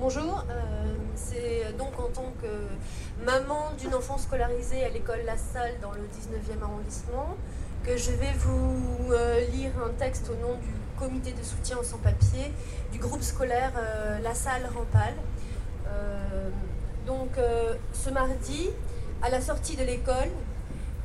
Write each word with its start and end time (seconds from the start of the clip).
Bonjour, 0.00 0.46
euh, 0.48 0.94
c'est 1.14 1.76
donc 1.76 2.00
en 2.00 2.08
tant 2.08 2.32
que 2.40 3.26
maman 3.26 3.70
d'une 3.78 3.94
enfant 3.94 4.16
scolarisée 4.16 4.82
à 4.82 4.88
l'école 4.88 5.20
La 5.26 5.36
Salle 5.36 5.74
dans 5.82 5.90
le 5.90 5.98
19e 5.98 6.62
arrondissement 6.62 7.36
que 7.84 7.98
je 7.98 8.12
vais 8.12 8.32
vous 8.38 9.12
euh, 9.12 9.44
lire 9.48 9.72
un 9.84 9.92
texte 9.98 10.30
au 10.30 10.36
nom 10.36 10.54
du 10.54 10.72
comité 10.98 11.32
de 11.32 11.42
soutien 11.42 11.76
aux 11.76 11.82
sans-papiers 11.82 12.50
du 12.92 12.98
groupe 12.98 13.20
scolaire 13.20 13.72
euh, 13.76 14.18
La 14.20 14.32
Salle 14.32 14.62
Rampal. 14.74 15.12
donc 17.06 17.32
ce 17.92 18.08
mardi, 18.08 18.70
à 19.20 19.28
la 19.28 19.42
sortie 19.42 19.76
de 19.76 19.84
l'école, 19.84 20.30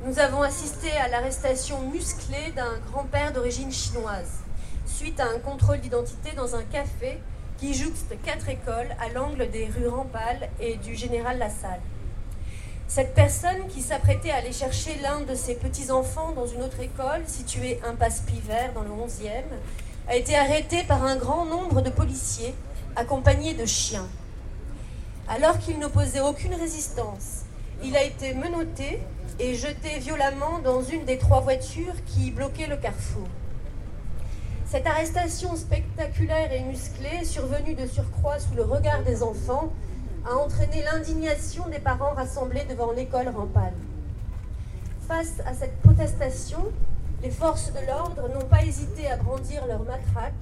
nous 0.05 0.20
avons 0.20 0.41
assisté 0.41 0.89
à 0.91 1.09
l'arrestation 1.09 1.82
musclée 1.91 2.54
d'un 2.55 2.77
grand-père 2.89 3.34
d'origine 3.34 3.73
chinoise 3.73 4.39
suite 4.86 5.20
à 5.20 5.25
un 5.25 5.39
contrôle 5.39 5.82
d'identité 5.82 6.32
dans 6.34 6.55
un 6.55 6.64
café 6.64 7.20
qui 7.58 7.74
jouxte 7.74 8.16
quatre 8.24 8.50
écoles 8.50 8.95
à 9.00 9.09
l'angle 9.14 9.50
des 9.50 9.66
rues 9.66 9.88
Rampal 9.88 10.50
et 10.59 10.76
du 10.76 10.95
Général 10.95 11.38
Lassalle. 11.38 11.81
Cette 12.88 13.16
personne 13.16 13.68
qui 13.70 13.81
s'apprêtait 13.81 14.31
à 14.31 14.38
aller 14.38 14.52
chercher 14.52 14.98
l'un 15.02 15.22
de 15.22 15.34
ses 15.36 15.55
petits-enfants 15.55 16.34
dans 16.34 16.45
une 16.45 16.62
autre 16.62 16.80
école 16.81 17.23
située 17.26 17.80
impasse 17.84 18.22
Pivert 18.22 18.73
dans 18.73 18.84
le 18.84 18.90
11e 18.90 19.44
a 20.08 20.16
été 20.16 20.36
arrêtée 20.36 20.84
par 20.84 21.04
un 21.04 21.16
grand 21.16 21.45
nombre 21.45 21.81
de 21.81 21.90
policiers 21.90 22.54
accompagnés 22.95 23.56
de 23.56 23.66
chiens. 23.66 24.08
Alors 25.28 25.58
qu'il 25.58 25.80
n'opposait 25.80 26.22
aucune 26.22 26.53
résistance, 26.53 27.45
il 27.84 27.98
a 27.98 28.03
été 28.03 28.34
menotté 28.34 29.00
et 29.40 29.56
jeté 29.56 29.98
violemment 30.00 30.59
dans 30.59 30.84
une 30.84 31.06
des 31.06 31.17
trois 31.17 31.42
voitures 31.42 31.95
qui 32.06 32.31
bloquaient 32.31 32.67
le 32.67 32.78
carrefour. 32.78 33.28
Cette 34.68 34.88
arrestation 34.88 35.55
spectaculaire 35.55 36.52
et 36.52 36.64
musclée, 36.64 37.23
survenue 37.23 37.76
de 37.76 37.86
surcroît 37.86 38.40
sous 38.40 38.56
le 38.56 38.64
regard 38.64 39.04
des 39.04 39.22
enfants, 39.22 39.72
a 40.26 40.34
entraîné 40.36 40.84
l'indignation 40.84 41.70
des 41.70 41.78
parents 41.78 42.16
rassemblés 42.16 42.66
devant 42.67 42.92
l'école 42.92 43.28
Rampal. 43.30 43.73
Face 45.08 45.39
à 45.45 45.54
cette 45.54 45.80
protestation, 45.81 46.58
les 47.22 47.30
forces 47.30 47.72
de 47.73 47.86
l'ordre 47.86 48.28
n'ont 48.34 48.48
pas 48.48 48.64
hésité 48.64 49.08
à 49.08 49.17
brandir 49.17 49.67
leurs 49.67 49.84
matraques, 49.84 50.34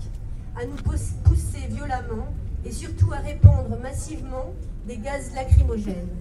à 0.55 0.65
nous 0.65 0.77
pousser 0.77 1.67
violemment 1.67 2.27
et 2.63 2.71
surtout 2.71 3.11
à 3.11 3.17
répandre 3.17 3.77
massivement 3.81 4.53
des 4.87 4.99
gaz 4.99 5.33
lacrymogènes. 5.35 6.15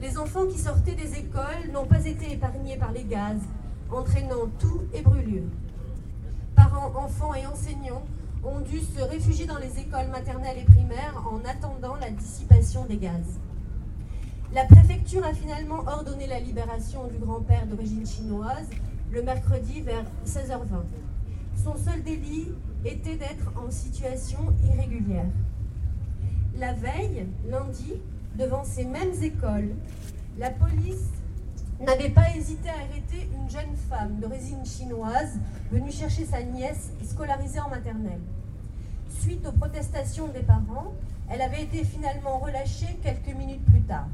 Les 0.00 0.18
enfants 0.18 0.46
qui 0.46 0.58
sortaient 0.58 0.96
des 0.96 1.20
écoles 1.20 1.70
n'ont 1.72 1.86
pas 1.86 2.04
été 2.04 2.32
épargnés 2.32 2.76
par 2.76 2.90
les 2.90 3.04
gaz, 3.04 3.38
entraînant 3.92 4.48
tout 4.58 4.82
et 4.92 5.02
brûlure 5.02 5.44
enfants 6.94 7.34
et 7.34 7.46
enseignants 7.46 8.04
ont 8.44 8.60
dû 8.60 8.80
se 8.80 9.00
réfugier 9.00 9.46
dans 9.46 9.58
les 9.58 9.78
écoles 9.80 10.08
maternelles 10.08 10.58
et 10.58 10.64
primaires 10.64 11.24
en 11.30 11.44
attendant 11.48 11.96
la 11.96 12.10
dissipation 12.10 12.84
des 12.84 12.98
gaz. 12.98 13.40
La 14.52 14.64
préfecture 14.64 15.24
a 15.24 15.34
finalement 15.34 15.80
ordonné 15.86 16.26
la 16.26 16.38
libération 16.38 17.08
du 17.08 17.18
grand-père 17.18 17.66
d'origine 17.66 18.06
chinoise 18.06 18.68
le 19.10 19.22
mercredi 19.22 19.80
vers 19.80 20.04
16h20. 20.24 20.84
Son 21.62 21.76
seul 21.76 22.02
délit 22.02 22.52
était 22.84 23.16
d'être 23.16 23.52
en 23.56 23.70
situation 23.70 24.38
irrégulière. 24.64 25.26
La 26.58 26.72
veille, 26.74 27.26
lundi, 27.48 27.94
devant 28.38 28.64
ces 28.64 28.84
mêmes 28.84 29.14
écoles, 29.22 29.74
la 30.38 30.50
police 30.50 31.10
n'avait 31.86 32.10
pas 32.10 32.34
hésité 32.36 32.68
à 32.68 32.72
arrêter 32.72 33.30
une 33.32 33.48
jeune 33.48 33.76
femme 33.88 34.18
de 34.18 34.26
résine 34.26 34.66
chinoise 34.66 35.38
venue 35.70 35.92
chercher 35.92 36.24
sa 36.24 36.42
nièce 36.42 36.90
scolarisée 37.04 37.60
en 37.60 37.68
maternelle. 37.68 38.20
Suite 39.20 39.46
aux 39.46 39.52
protestations 39.52 40.26
des 40.26 40.40
parents, 40.40 40.92
elle 41.30 41.40
avait 41.40 41.62
été 41.62 41.84
finalement 41.84 42.38
relâchée 42.38 42.98
quelques 43.04 43.36
minutes 43.36 43.64
plus 43.66 43.82
tard. 43.82 44.08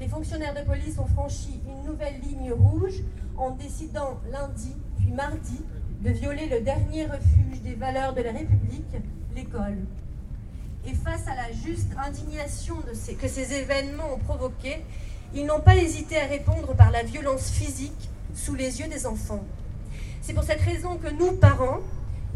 Les 0.00 0.08
fonctionnaires 0.08 0.54
de 0.54 0.66
police 0.66 0.98
ont 0.98 1.06
franchi 1.06 1.60
une 1.64 1.88
nouvelle 1.88 2.20
ligne 2.20 2.50
rouge 2.52 3.04
en 3.36 3.52
décidant 3.52 4.20
lundi 4.32 4.74
puis 4.98 5.12
mardi 5.12 5.60
de 6.02 6.10
violer 6.10 6.48
le 6.48 6.60
dernier 6.60 7.06
refuge 7.06 7.60
des 7.62 7.74
valeurs 7.74 8.14
de 8.14 8.22
la 8.22 8.32
République, 8.32 8.96
l'école. 9.36 9.78
Et 10.86 10.92
face 10.92 11.28
à 11.28 11.36
la 11.36 11.52
juste 11.52 11.92
indignation 12.04 12.74
que 13.20 13.28
ces 13.28 13.54
événements 13.54 14.12
ont 14.12 14.18
provoquée, 14.18 14.84
ils 15.34 15.44
n'ont 15.44 15.60
pas 15.60 15.76
hésité 15.76 16.18
à 16.20 16.26
répondre 16.26 16.74
par 16.74 16.90
la 16.90 17.02
violence 17.02 17.50
physique 17.50 18.08
sous 18.34 18.54
les 18.54 18.80
yeux 18.80 18.88
des 18.88 19.06
enfants. 19.06 19.44
C'est 20.22 20.32
pour 20.32 20.44
cette 20.44 20.60
raison 20.60 20.96
que 20.96 21.10
nous, 21.10 21.32
parents, 21.32 21.80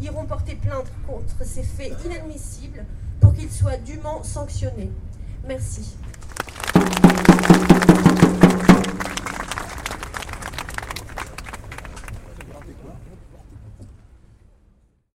irons 0.01 0.25
porter 0.25 0.55
plainte 0.55 0.91
contre 1.07 1.43
ces 1.43 1.63
faits 1.63 1.93
inadmissibles 2.05 2.85
pour 3.19 3.33
qu'ils 3.33 3.51
soient 3.51 3.77
dûment 3.77 4.23
sanctionnés. 4.23 4.91
Merci. 5.47 5.95